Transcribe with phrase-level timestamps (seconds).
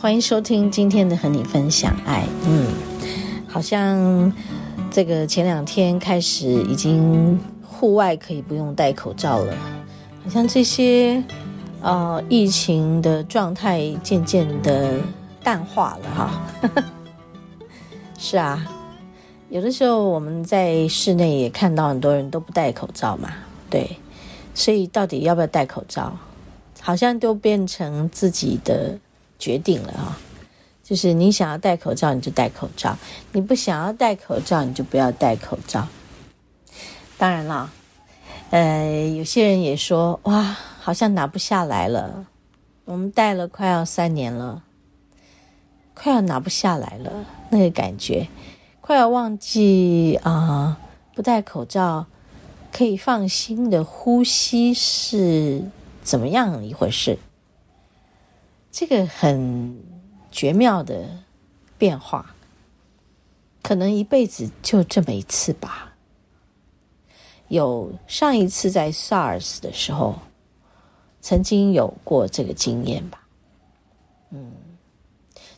[0.00, 2.24] 欢迎收听今天的和你分享爱。
[2.46, 2.72] 嗯，
[3.48, 4.32] 好像
[4.92, 9.52] 这个前两天开始，已经户外可以不用戴口罩了，
[10.22, 11.22] 好像这些。
[11.80, 14.98] 呃，疫情的状态渐渐的
[15.44, 16.84] 淡化了哈。
[18.18, 18.66] 是啊，
[19.48, 23.30] 有的时候我们在室内也看到很多人都不戴口罩嘛，
[23.70, 23.96] 对，
[24.54, 26.12] 所以到底要不要戴口罩，
[26.80, 28.98] 好像都变成自己的
[29.38, 30.18] 决定了哈。
[30.82, 32.96] 就是你想要戴口罩，你就戴口罩；
[33.32, 35.86] 你不想要戴口罩，你就不要戴口罩。
[37.16, 37.70] 当然了，
[38.50, 40.56] 呃，有些人也说哇。
[40.80, 42.24] 好像拿不下来了，
[42.86, 44.62] 我们戴了快要三年了，
[45.92, 48.26] 快要拿不下来了，那个感觉，
[48.80, 50.78] 快要忘记啊、
[51.14, 52.06] 不戴口罩
[52.72, 55.62] 可以放心的呼吸是
[56.02, 57.18] 怎么样一回事？
[58.78, 59.82] 这个很
[60.30, 61.04] 绝妙的
[61.76, 62.36] 变化，
[63.60, 65.96] 可能一辈子就这么一次吧。
[67.48, 70.20] 有上一次在 SARS 的时候。
[71.20, 73.26] 曾经有过这个经验吧，
[74.30, 74.52] 嗯，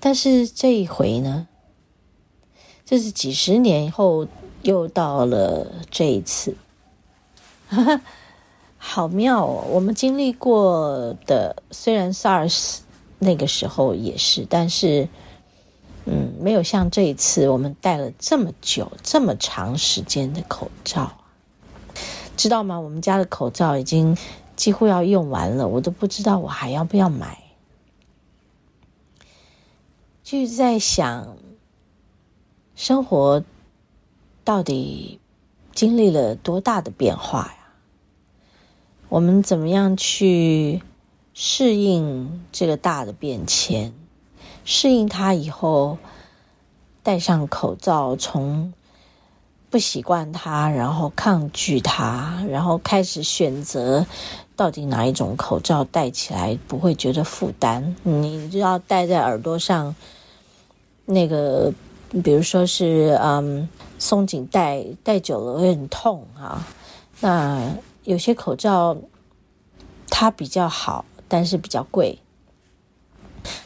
[0.00, 1.46] 但是这一回呢，
[2.86, 4.26] 这是几十年后
[4.62, 6.56] 又到了这一次，
[7.68, 8.00] 哈哈，
[8.78, 9.66] 好妙哦！
[9.68, 12.78] 我们经历过的虽然 SARS
[13.22, 15.08] 那个时候也是，但是
[16.04, 21.12] 嗯，没有像这一次我们戴了这么久、这么长时间的口罩，
[22.36, 22.80] 知道吗？
[22.80, 24.16] 我们家的口罩已经。
[24.54, 27.42] 几乎要用完了，我都不知道我还要不要买。
[30.22, 31.36] 就在想，
[32.76, 33.42] 生活
[34.44, 35.18] 到底
[35.74, 37.72] 经历了多大的变化呀？
[39.08, 40.82] 我们怎么样去
[41.34, 43.92] 适应这个大的变迁？
[44.64, 45.98] 适应它以后，
[47.02, 48.72] 戴上口罩，从
[49.70, 54.06] 不习惯它，然后抗拒它，然后开始选择。
[54.54, 57.96] 到底哪一种口罩戴起来不会觉得负担？
[58.04, 59.96] 你就要戴在耳朵上，
[61.06, 61.72] 那个，
[62.22, 63.68] 比如说是嗯
[63.98, 66.64] 松紧带，戴久了会很痛啊。
[67.20, 67.72] 那
[68.04, 68.96] 有些口罩
[70.08, 72.18] 它比较好，但是比较贵。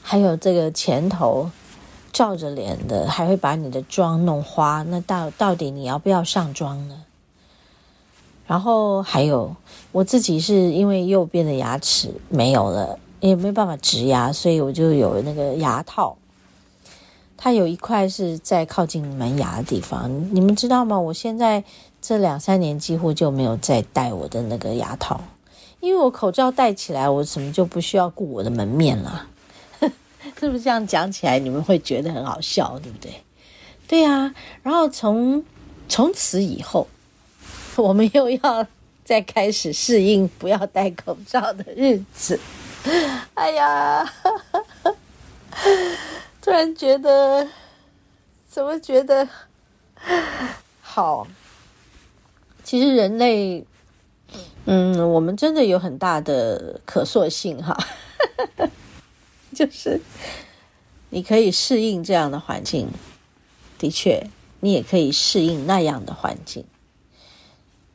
[0.00, 1.50] 还有这个前头
[2.12, 4.84] 照着脸的，还会把你的妆弄花。
[4.84, 7.02] 那到到底你要不要上妆呢？
[8.46, 9.56] 然后还有
[9.90, 16.16] 我自己是因为右边的牙齿没有了，也没有办法植牙，所以我就有那个牙套。
[17.36, 21.00] 它有一块是在靠近门牙的地方，你们知道吗？
[21.00, 21.64] 我现在
[22.00, 25.20] 这两三年几乎就没有再戴我的那个牙套，
[25.80, 29.28] 因为我口罩戴起来，我什么就不需要顾我的门面了。
[30.38, 33.22] 是不是这样讲起来你们会觉得很好笑，对不对？
[33.86, 35.44] 对啊，然后从
[35.88, 36.88] 从此以后。
[37.76, 38.66] 我们又要
[39.04, 42.40] 再开始适应不要戴口罩的日子。
[43.34, 44.10] 哎呀，
[46.40, 47.46] 突然觉得，
[48.48, 49.28] 怎么觉得
[50.80, 51.26] 好？
[52.64, 53.62] 其实人类，
[54.66, 57.76] 嗯，我们真的有很大的可塑性哈，
[59.54, 60.00] 就是
[61.10, 62.88] 你可以适应这样的环境，
[63.78, 64.28] 的确，
[64.58, 66.64] 你也可以适应那样的环境。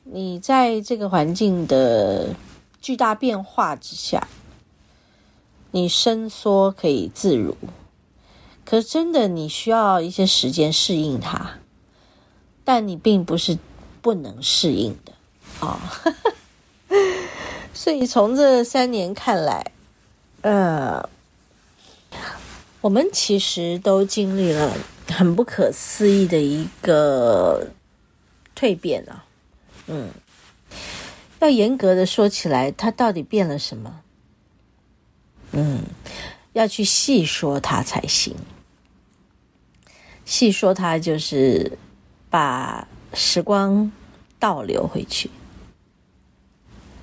[0.03, 2.35] 你在这个环境的
[2.81, 4.27] 巨大变化之下，
[5.71, 7.56] 你伸缩可以自如，
[8.63, 11.59] 可是真的你需要一些时间适应它，
[12.63, 13.57] 但你并不是
[14.01, 15.12] 不能适应的
[15.59, 15.79] 啊。
[16.06, 16.13] 哦、
[17.81, 19.72] 所以从这三年看来，
[20.42, 21.10] 呃，
[22.80, 27.69] 我们其实都经历了很不可思议的一个
[28.56, 29.25] 蜕变啊。
[29.88, 30.12] 嗯，
[31.39, 34.01] 要严格的说起来，它到底变了什么？
[35.54, 35.80] 嗯，
[36.54, 38.36] 要去细说它才行。
[40.24, 41.80] 细说它就是
[42.30, 43.92] 把时光
[44.38, 45.31] 倒流回去。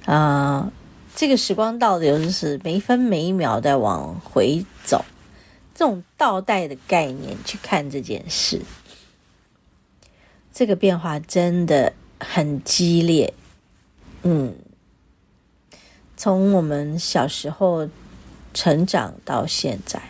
[0.08, 0.72] 啊、呃，
[1.14, 5.04] 这个时光倒流就是每一分每一秒在往回走，
[5.74, 8.62] 这种倒带的概念去看这件事，
[10.50, 13.34] 这个变化真的很激烈。
[14.22, 14.56] 嗯，
[16.16, 17.86] 从我们小时候
[18.54, 20.00] 成长到现在，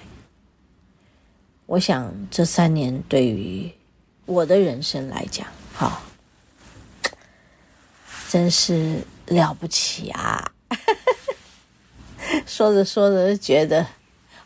[1.67, 3.69] 我想这三年对于
[4.27, 6.01] 我的人生来讲，哈，
[8.29, 9.03] 真是。
[9.29, 10.53] 了不起啊！
[12.47, 13.87] 说着说着就觉得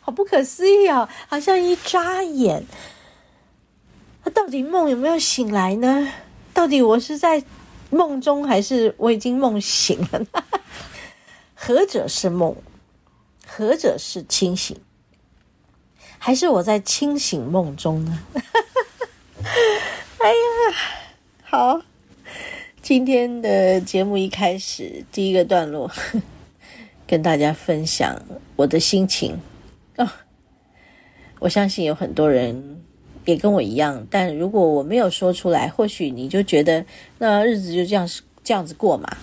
[0.01, 2.65] 好不可思议哦，好像一眨眼，
[4.35, 6.13] 到底梦有没有醒来呢？
[6.55, 7.43] 到底我是在
[7.91, 10.45] 梦中，还是我已经梦醒了呢？
[11.55, 12.57] 何者是梦？
[13.47, 14.81] 何者是清醒？
[16.19, 18.19] 还是我在清醒梦中呢？
[20.19, 20.77] 哎呀，
[21.43, 21.83] 好。
[22.83, 25.89] 今天的节目一开始，第一个段落，
[27.07, 28.21] 跟大家分享
[28.57, 29.39] 我的心情
[29.97, 30.09] 哦。
[31.39, 32.83] 我相信有很多人
[33.25, 36.85] 也跟我一样，但如果我没有说出来，或许你就觉得
[37.19, 38.09] 那日子就这样
[38.43, 39.17] 这样子过嘛，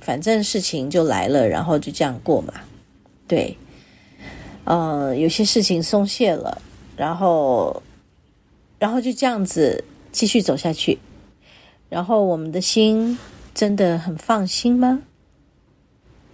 [0.00, 2.52] 反正事情就来了，然后就这样过嘛。
[3.28, 3.56] 对，
[4.64, 6.60] 呃，有些事情松懈了，
[6.96, 7.80] 然后，
[8.80, 10.98] 然后就这样子继续走下去。
[11.94, 13.16] 然后我们的心
[13.54, 15.02] 真的很放心吗？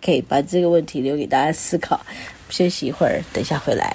[0.02, 2.00] 可以把这个问题留给大家思考。
[2.48, 3.94] 休息一会儿，等一下回来。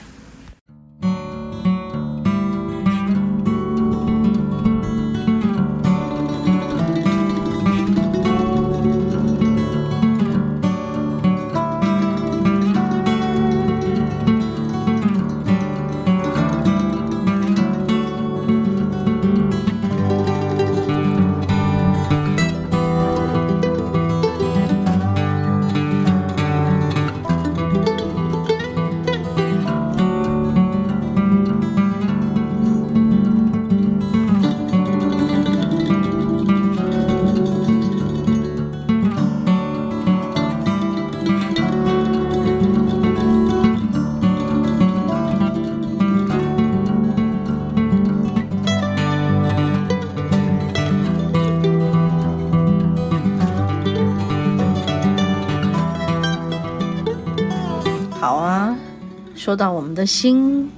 [59.45, 60.71] 说到我们的心，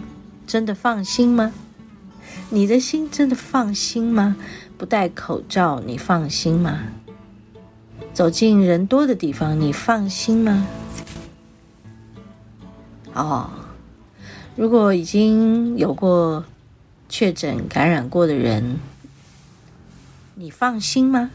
[0.46, 1.54] 真的放心吗？
[2.50, 4.36] 你的心真的放心吗？
[4.78, 6.82] 不戴口罩，你放心吗？
[8.14, 10.68] 走进人多的地方，你放心吗？
[13.14, 13.50] 哦，
[14.58, 16.44] 如果已经有过
[17.08, 18.80] 确诊感染过的人，
[20.36, 21.32] 你放心吗？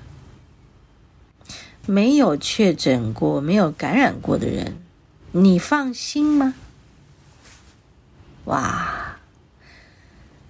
[1.86, 4.76] 没有确诊过、没有感染过的人，
[5.30, 6.52] 你放心吗？
[8.44, 9.18] 哇！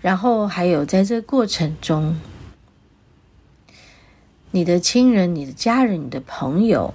[0.00, 2.18] 然后还有在这过程中，
[4.50, 6.92] 你的亲人、你的家人、你的朋友，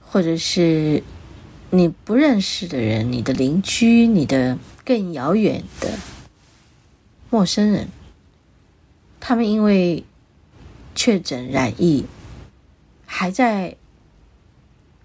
[0.00, 1.02] 或者是
[1.70, 5.98] 你不认识的人、你的邻居、你的更遥远的
[7.30, 7.88] 陌生人，
[9.18, 10.04] 他们因为
[10.94, 12.06] 确诊染疫，
[13.04, 13.76] 还在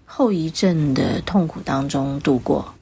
[0.06, 2.74] 后遗症的痛苦当中度过。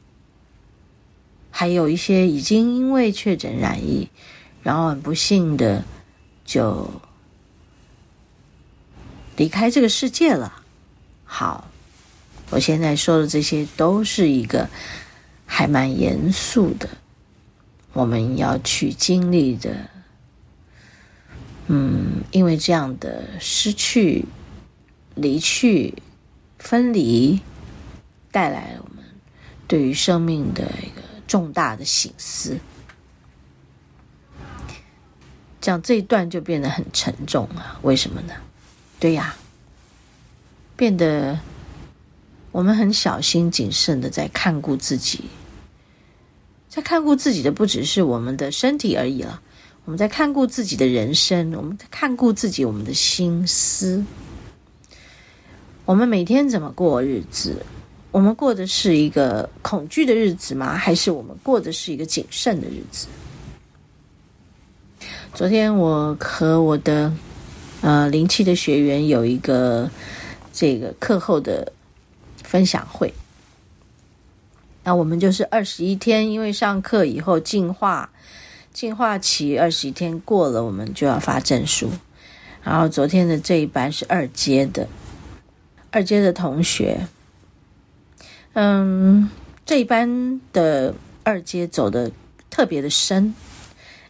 [1.61, 4.09] 还有一些已经因为确诊染疫，
[4.63, 5.85] 然后很不幸的
[6.43, 6.91] 就
[9.37, 10.63] 离开这个世界了。
[11.23, 11.69] 好，
[12.49, 14.71] 我现在说的这些都是一个
[15.45, 16.89] 还蛮严肃的，
[17.93, 19.91] 我们要去经历的。
[21.67, 24.25] 嗯，因为这样的失去、
[25.15, 25.93] 离去、
[26.59, 27.39] 分离，
[28.31, 29.05] 带来了我们
[29.69, 31.00] 对于生命的一个。
[31.31, 32.59] 重大的省思，
[35.61, 37.79] 这样这一段就变得很沉重了。
[37.83, 38.35] 为什么呢？
[38.99, 39.37] 对呀，
[40.75, 41.39] 变得
[42.51, 45.27] 我们很小心谨慎的在看顾自己，
[46.69, 49.41] 在看顾自己的不只是我们的身体而已了，
[49.85, 54.05] 我们在看顾自己的人生，我们在看顾自己我们的心思，
[55.85, 57.65] 我们每天怎么过日子？
[58.13, 60.77] 我们过的是一个恐惧的日子吗？
[60.77, 63.07] 还是我们过的是一个谨慎的日子？
[65.33, 67.13] 昨天我和我的
[67.83, 69.89] 呃灵气的学员有一个
[70.53, 71.73] 这个课后的
[72.43, 73.15] 分享会，
[74.83, 78.11] 那我们就是二十一天，因为上课以后净化，
[78.73, 81.89] 净化期二十一天过了，我们就要发证书。
[82.63, 84.89] 然后昨天的这一班是二阶的，
[85.93, 87.07] 二阶的同学，
[88.53, 89.31] 嗯，
[89.65, 92.11] 这一班的二阶走的
[92.51, 93.35] 特别的深，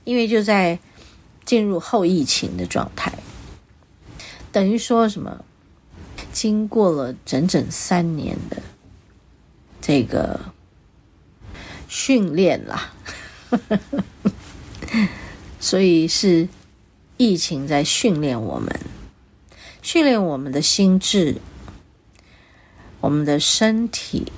[0.05, 0.79] 因为就在
[1.45, 3.13] 进入后疫情的状态，
[4.51, 5.45] 等于说什么？
[6.33, 8.63] 经过了整整三年的
[9.81, 10.41] 这个
[11.89, 12.93] 训练啦，
[15.59, 16.49] 所以是。
[17.23, 18.81] 疫情在训练我们，
[19.83, 21.37] 训练我们的心智，
[23.01, 24.31] 我们的身体，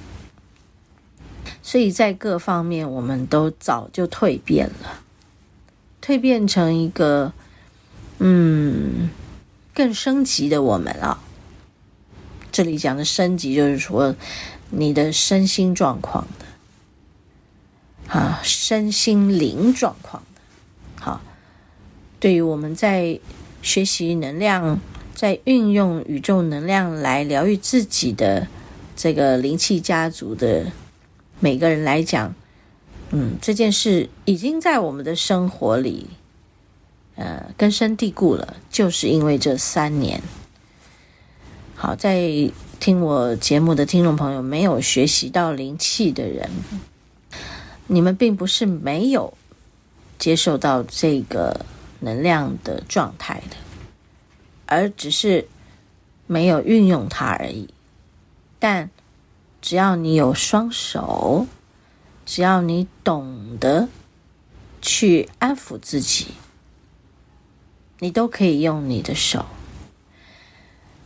[1.62, 5.02] 所以在各方面我们都早就蜕变了，
[6.00, 7.32] 蜕变成一个
[8.18, 9.10] 嗯
[9.74, 11.18] 更升级的我们了。
[12.50, 14.14] 这里讲的升级，就是说
[14.70, 20.40] 你的身心状况的啊，身心灵状况的，
[21.00, 21.20] 好。
[22.20, 23.18] 对于我们在
[23.62, 24.78] 学习能量，
[25.22, 28.48] 在运用宇宙能量来疗愈自己的
[28.96, 30.66] 这个灵气家族的
[31.38, 32.34] 每个人来讲，
[33.10, 36.08] 嗯，这件事已经在我们的生活里，
[37.14, 38.56] 呃，根深蒂固了。
[38.68, 40.20] 就是因为这三年，
[41.76, 42.28] 好，在
[42.80, 46.50] 听我节目的听众朋友，没有学习到灵气的人，
[47.86, 49.32] 你们并不是没有
[50.18, 51.64] 接受到这个。
[52.04, 53.54] 能量的状态的，
[54.72, 55.46] 而只是
[56.26, 57.68] 没有运用它而已。
[58.58, 58.90] 但
[59.60, 61.46] 只要你有双手，
[62.24, 63.88] 只要你懂得
[64.80, 66.28] 去安抚自己，
[67.98, 69.46] 你都可以用你的手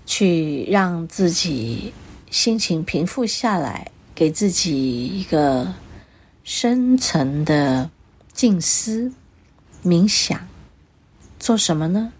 [0.06, 1.92] 去让自己
[2.30, 5.74] 心情平复下来，给自己一个
[6.44, 7.90] 深层的
[8.32, 9.12] 静思
[9.84, 10.48] 冥想。
[11.38, 12.12] 做什么呢？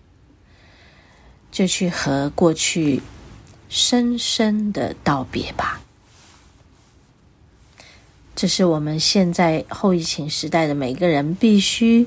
[1.57, 3.01] 就去和过去
[3.71, 5.81] 深深的道别吧。
[8.35, 12.07] 这是我们现在后疫情时代的每个人必须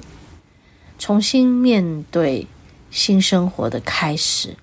[0.99, 2.45] 重新面对
[2.91, 4.55] 新生活的开始，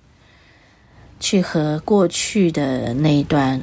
[1.18, 3.60] 去和过去的那一段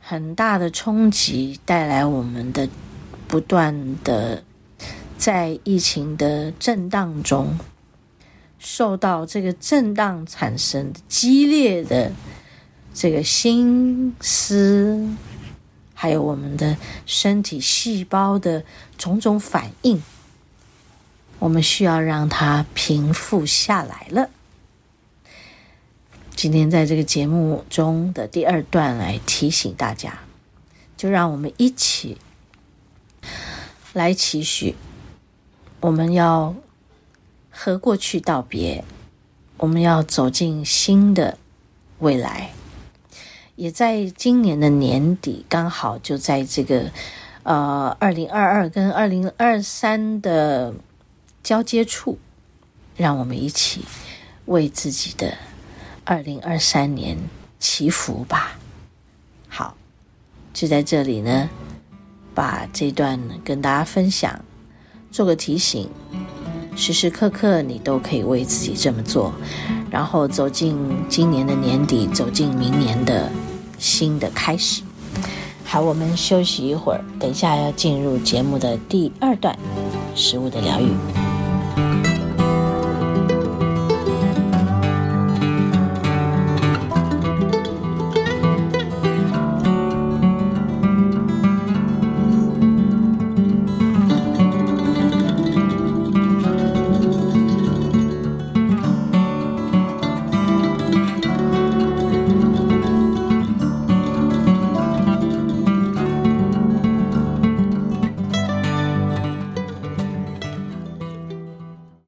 [0.00, 2.66] 很大的冲击带来我们的
[3.26, 4.42] 不断的。
[5.18, 7.58] 在疫情的震荡中，
[8.58, 12.12] 受到这个震荡产生的激烈的
[12.92, 15.08] 这个心思，
[15.94, 18.64] 还有我们的身体细胞的
[18.96, 20.02] 种种反应，
[21.38, 24.30] 我们需要让它平复下来了。
[26.34, 30.18] 今天在这个节目中的第二段来提醒大家，
[30.96, 32.18] 就让我们一起
[33.92, 34.76] 来期许。
[35.80, 36.54] 我们要
[37.60, 38.84] 和过去道别，
[39.56, 41.36] 我们要走进新的
[41.98, 42.52] 未来。
[43.56, 46.92] 也在今年的年底，刚好就在这个
[47.42, 50.72] 呃二零二二跟二零二三的
[51.42, 52.16] 交接处，
[52.96, 53.84] 让我们一起
[54.44, 55.36] 为自己的
[56.04, 57.18] 二零二三年
[57.58, 58.56] 祈福吧。
[59.48, 59.76] 好，
[60.54, 61.50] 就在这里呢，
[62.36, 64.44] 把这段跟大家分享。
[65.10, 65.90] 做个提醒，
[66.78, 69.32] 时时刻刻你都可以为自己这么做，
[69.90, 73.28] 然后走进今年的年底，走进明年的
[73.78, 74.82] 新的开始。
[75.64, 79.58] 好，我们休息一会儿，等一下要进入节目的第二段，
[80.14, 81.27] 食物的疗愈。